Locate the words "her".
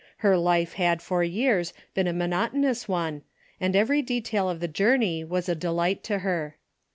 0.25-0.35, 6.25-6.57